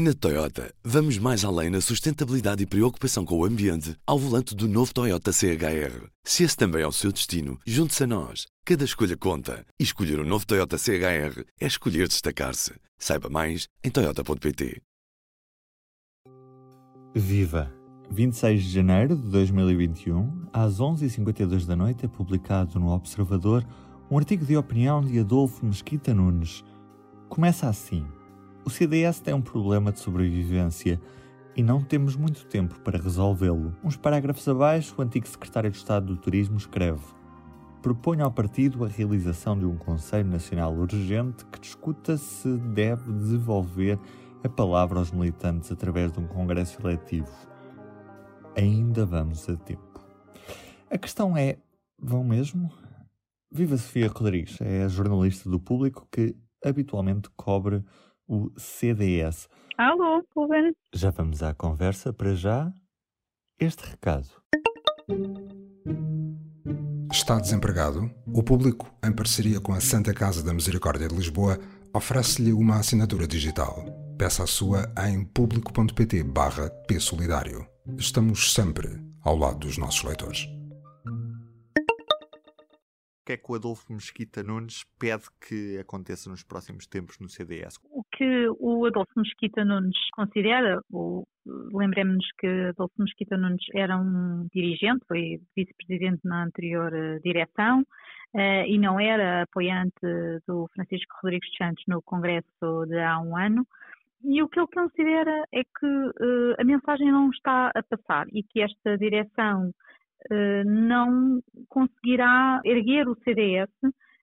[0.00, 4.68] Na Toyota, vamos mais além na sustentabilidade e preocupação com o ambiente ao volante do
[4.68, 6.06] novo Toyota CHR.
[6.22, 8.46] Se esse também é o seu destino, junte-se a nós.
[8.64, 9.66] Cada escolha conta.
[9.76, 12.74] E escolher o um novo Toyota CHR é escolher destacar-se.
[12.96, 14.80] Saiba mais em Toyota.pt.
[17.12, 17.68] Viva!
[18.08, 23.66] 26 de janeiro de 2021, às 11h52 da noite, é publicado no Observador
[24.08, 26.62] um artigo de opinião de Adolfo Mesquita Nunes.
[27.28, 28.06] Começa assim.
[28.68, 31.00] O CDS tem um problema de sobrevivência
[31.56, 33.74] e não temos muito tempo para resolvê-lo.
[33.82, 37.00] Uns parágrafos abaixo, o antigo secretário de Estado do Turismo escreve:
[37.80, 43.98] Proponho ao partido a realização de um Conselho Nacional urgente que discuta se deve devolver
[44.44, 47.32] a palavra aos militantes através de um congresso eletivo.
[48.54, 49.98] Ainda vamos a tempo.
[50.90, 51.56] A questão é:
[51.98, 52.70] vão mesmo?
[53.50, 57.82] Viva Sofia Rodrigues, é a jornalista do público que habitualmente cobre
[58.28, 59.48] o CDS.
[59.76, 60.72] Alô, Ruben.
[60.94, 62.12] Já vamos à conversa.
[62.12, 62.72] Para já,
[63.58, 64.28] este recado.
[67.10, 68.10] Está desempregado?
[68.26, 71.58] O público, em parceria com a Santa Casa da Misericórdia de Lisboa,
[71.94, 73.84] oferece-lhe uma assinatura digital.
[74.18, 77.66] Peça a sua em público.pt barra Solidário.
[77.96, 80.57] Estamos sempre ao lado dos nossos leitores
[83.28, 87.78] que é que o Adolfo Mesquita Nunes pede que aconteça nos próximos tempos no CDS?
[87.90, 90.80] O que o Adolfo Mesquita Nunes considera,
[91.44, 97.80] lembremos-nos que Adolfo Mesquita Nunes era um dirigente, foi vice-presidente na anterior uh, direção
[98.34, 100.00] uh, e não era apoiante
[100.46, 103.66] do Francisco Rodrigues Santos no Congresso de há um ano.
[104.24, 108.42] E o que ele considera é que uh, a mensagem não está a passar e
[108.42, 109.74] que esta direção eh,
[110.64, 113.70] não conseguirá erguer o CDS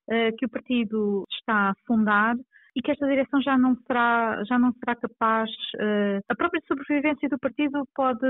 [0.07, 2.35] eh, que o partido está a fundar
[2.75, 7.27] e que esta direção já não será, já não será capaz, eh, a própria sobrevivência
[7.27, 8.27] do partido pode,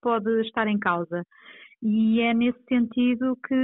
[0.00, 1.24] pode estar em causa.
[1.82, 3.54] E é nesse sentido que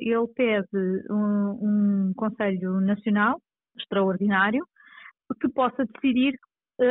[0.00, 3.38] ele pede um, um Conselho Nacional
[3.76, 4.64] extraordinário
[5.40, 6.34] que possa decidir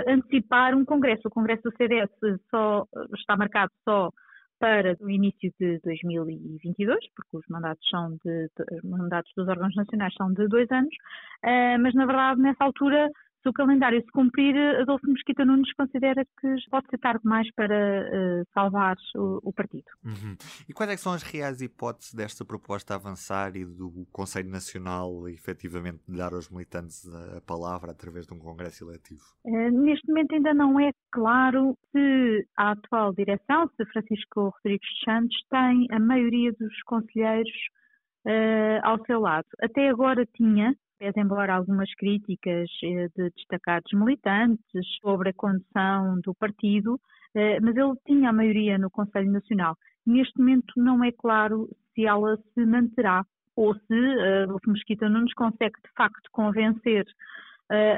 [0.07, 1.27] antecipar um congresso.
[1.27, 2.11] O congresso do CDS
[2.51, 4.11] só está marcado só
[4.59, 10.13] para o início de 2022, porque os mandatos são de, de mandatos dos órgãos nacionais
[10.15, 10.93] são de dois anos,
[11.45, 13.09] uh, mas na verdade nessa altura
[13.41, 17.75] se o calendário se cumprir, Adolfo Mesquita Nunes considera que pode ser tarde demais para
[17.75, 19.85] uh, salvar o, o partido.
[20.03, 20.35] Uhum.
[20.67, 26.03] E quais é são as reais hipóteses desta proposta avançar e do Conselho Nacional efetivamente
[26.07, 27.07] dar aos militantes
[27.37, 29.23] a palavra através de um congresso eletivo?
[29.45, 35.37] Uh, neste momento ainda não é claro se a atual direção, se Francisco Rodrigues Santos,
[35.49, 37.51] tem a maioria dos conselheiros
[38.25, 39.47] uh, ao seu lado.
[39.61, 46.35] Até agora tinha, pese embora algumas críticas eh, de destacados militantes sobre a condução do
[46.35, 46.99] partido,
[47.33, 49.77] eh, mas ele tinha a maioria no Conselho Nacional.
[50.05, 53.93] Neste momento não é claro se ela se manterá ou se
[54.43, 57.05] Adolfo Mesquita não nos consegue de facto convencer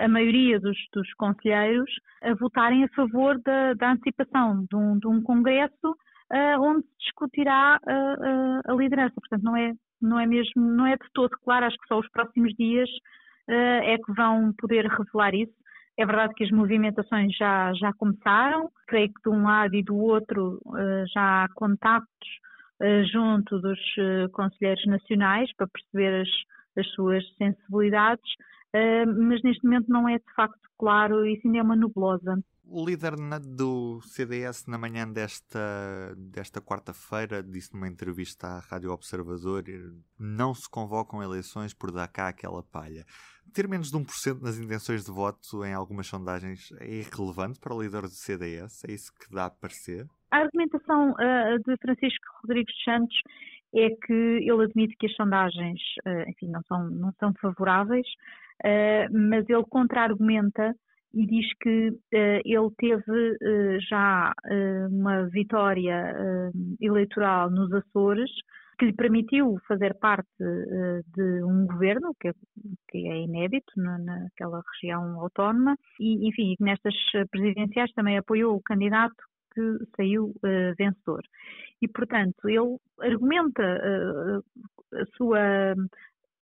[0.04, 1.90] a maioria dos, dos conselheiros
[2.22, 5.96] a votarem a favor da, da antecipação de um, de um congresso
[6.32, 7.80] uh, onde se discutirá
[8.66, 9.14] a liderança.
[9.16, 12.10] Portanto, não é não é mesmo, não é de todo claro, acho que só os
[12.10, 12.90] próximos dias
[13.50, 15.54] uh, é que vão poder revelar isso.
[15.98, 19.96] É verdade que as movimentações já, já começaram, creio que de um lado e do
[19.96, 22.30] outro uh, já há contactos
[22.82, 23.80] uh, junto dos
[24.32, 26.30] conselheiros nacionais para perceber as,
[26.78, 28.32] as suas sensibilidades,
[29.18, 32.42] mas neste momento não é de facto claro, isso ainda é uma nublosa.
[32.74, 39.66] O líder do CDS, na manhã desta, desta quarta-feira, disse numa entrevista à Rádio Observador:
[40.18, 43.04] não se convocam eleições por dar cá aquela palha.
[43.54, 47.82] Ter menos de 1% nas intenções de voto em algumas sondagens é irrelevante para o
[47.82, 48.86] líder do CDS?
[48.86, 50.08] É isso que dá a parecer?
[50.32, 53.18] A argumentação uh, de Francisco Rodrigues Santos
[53.76, 58.08] é que ele admite que as sondagens, uh, enfim, não são, não são favoráveis,
[58.64, 60.74] uh, mas ele contra-argumenta
[61.14, 66.14] e diz que uh, ele teve uh, já uh, uma vitória
[66.80, 68.32] eleitoral nos Açores
[68.80, 72.32] que lhe permitiu fazer parte de um governo que,
[72.90, 76.96] que é inédito na, naquela região autónoma e, enfim, nestas
[77.30, 79.14] presidenciais também apoiou o candidato
[79.54, 79.62] que
[79.96, 80.34] saiu
[80.80, 81.22] vencedor.
[81.80, 83.64] E, portanto, ele argumenta
[84.96, 85.76] a sua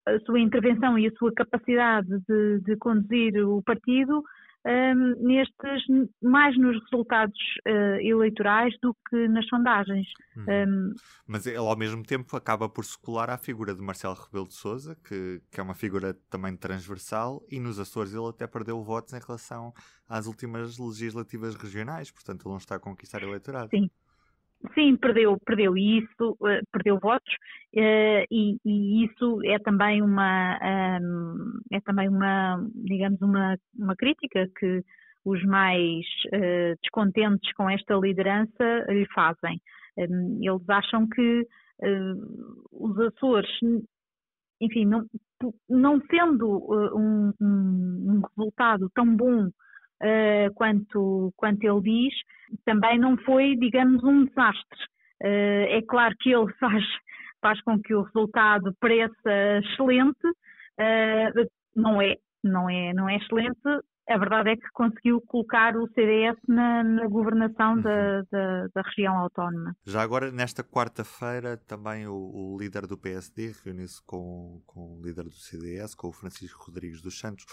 [0.07, 4.23] a sua intervenção e a sua capacidade de, de conduzir o partido
[4.67, 5.87] um, nestes,
[6.23, 10.07] mais nos resultados uh, eleitorais do que nas sondagens.
[10.37, 10.45] Uhum.
[10.49, 10.95] Um,
[11.27, 14.55] Mas ele, ao mesmo tempo, acaba por se colar à figura de Marcelo Rebelo de
[14.55, 19.13] Souza, que, que é uma figura também transversal, e nos Açores ele até perdeu votos
[19.15, 19.73] em relação
[20.09, 23.71] às últimas legislativas regionais, portanto ele não está a conquistar eleitorado.
[23.71, 23.91] Sim.
[24.75, 27.33] Sim, perdeu, perdeu isso, uh, perdeu votos
[27.77, 30.59] uh, e, e, isso é também uma
[31.01, 34.83] um, é também uma digamos uma, uma crítica que
[35.25, 39.61] os mais uh, descontentes com esta liderança lhe fazem.
[39.97, 41.47] Um, eles acham que
[42.73, 43.49] os Açores,
[44.61, 45.07] enfim, não,
[45.69, 46.59] não sendo
[46.97, 49.49] um, um resultado tão bom
[50.57, 52.15] quanto, quanto ele diz,
[52.65, 54.79] também não foi, digamos, um desastre.
[55.23, 56.85] Uh, é claro que ele faz,
[57.41, 63.59] faz com que o resultado pareça excelente, uh, não é, não é, não é excelente.
[64.09, 67.83] A verdade é que conseguiu colocar o CDS na, na governação uhum.
[67.83, 69.77] da, da, da, região autónoma.
[69.85, 75.25] Já agora, nesta quarta-feira, também o, o, líder do PSD reuniu-se com, com o líder
[75.25, 77.45] do CDS, com o Francisco Rodrigues dos Santos,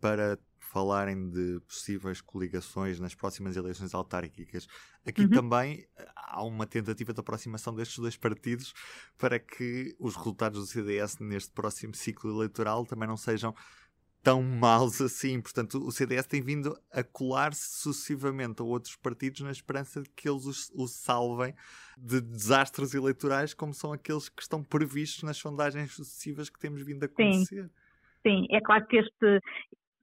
[0.00, 4.66] para falarem de possíveis coligações nas próximas eleições autárquicas.
[5.06, 5.30] Aqui uhum.
[5.30, 8.72] também há uma tentativa de aproximação destes dois partidos
[9.16, 13.54] para que os resultados do CDS neste próximo ciclo eleitoral também não sejam
[14.24, 15.40] tão maus assim.
[15.40, 20.28] Portanto, o CDS tem vindo a colar-se sucessivamente a outros partidos na esperança de que
[20.28, 21.54] eles os, os, salvem
[21.98, 27.04] de desastres eleitorais, como são aqueles que estão previstos nas sondagens sucessivas que temos vindo
[27.04, 27.64] a conhecer.
[27.64, 27.70] Sim.
[28.26, 29.40] Sim, é claro que este,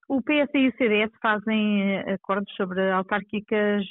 [0.07, 3.83] o PS e o CDS fazem eh, acordos sobre autárquicas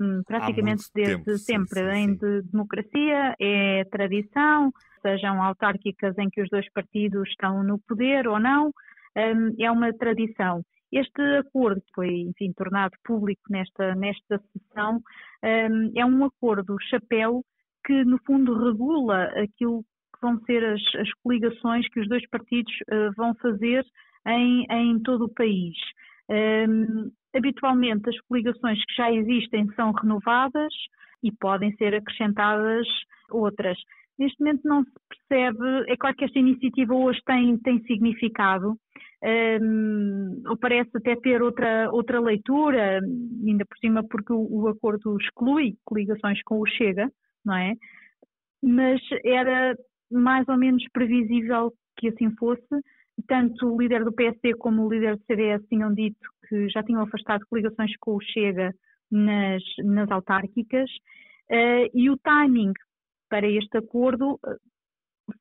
[0.00, 1.80] hum, praticamente desde tempo, sempre.
[1.80, 4.72] Sim, sim, em de democracia, é tradição,
[5.02, 8.72] sejam autárquicas em que os dois partidos estão no poder ou não,
[9.16, 10.62] é uma tradição.
[10.92, 15.00] Este acordo foi, enfim, tornado público nesta, nesta sessão,
[15.42, 17.42] é um acordo chapéu
[17.84, 22.72] que, no fundo, regula aquilo que vão ser as, as coligações que os dois partidos
[22.82, 23.84] uh, vão fazer
[24.26, 25.76] em, em todo o país.
[27.34, 30.72] Habitualmente, as coligações que já existem são renovadas
[31.22, 32.86] e podem ser acrescentadas
[33.30, 33.76] outras.
[34.18, 38.76] Neste momento não se percebe, é claro que esta iniciativa hoje tem, tem significado,
[39.24, 43.00] um, ou parece até ter outra, outra leitura,
[43.46, 47.10] ainda por cima porque o, o acordo exclui coligações com o Chega,
[47.44, 47.74] não é?
[48.62, 49.74] Mas era
[50.10, 52.62] mais ou menos previsível que assim fosse,
[53.26, 57.02] tanto o líder do PSD como o líder do CDS tinham dito que já tinham
[57.02, 58.74] afastado coligações com o Chega
[59.10, 60.90] nas, nas autárquicas
[61.50, 62.72] uh, e o timing
[63.28, 64.38] para este acordo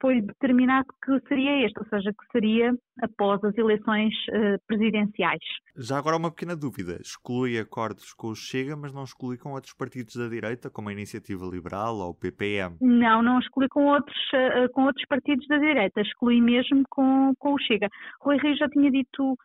[0.01, 5.41] foi determinado que seria este, ou seja, que seria após as eleições uh, presidenciais.
[5.77, 6.97] Já agora uma pequena dúvida.
[7.01, 10.93] Exclui acordos com o Chega, mas não exclui com outros partidos da direita, como a
[10.93, 12.77] Iniciativa Liberal ou o PPM?
[12.81, 17.53] Não, não exclui com outros, uh, com outros partidos da direita, exclui mesmo com, com
[17.53, 17.89] o Chega.
[18.21, 19.37] Rui Rio já tinha dito uh,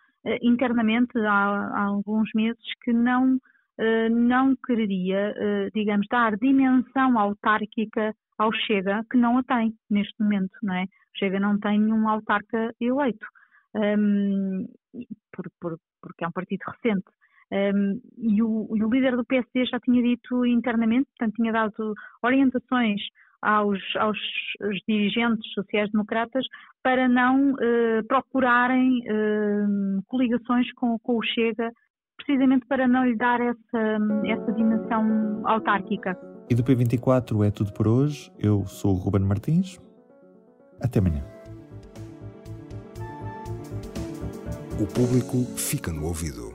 [0.42, 3.38] internamente há, há, alguns meses que não,
[4.10, 5.32] não quereria,
[5.72, 10.84] digamos, dar dimensão autárquica ao Chega, que não a tem neste momento, não é?
[10.84, 13.26] O Chega não tem um autarca eleito,
[13.74, 14.66] um,
[15.32, 17.06] por, por, porque é um partido recente.
[17.50, 21.94] Um, e, o, e, o, líder do PSD já tinha dito internamente, portanto, tinha dado
[22.22, 23.00] orientações
[23.40, 24.18] aos, aos,
[24.60, 26.44] aos dirigentes sociais-democratas
[26.82, 31.70] para não uh, procurarem uh, coligações com, com o Chega,
[32.28, 36.14] precisamente para não lhe dar essa, essa dimensão autárquica.
[36.50, 38.30] E do P24 é tudo por hoje.
[38.38, 39.80] Eu sou o Ruben Martins.
[40.78, 41.24] Até amanhã.
[44.78, 46.54] O público fica no ouvido.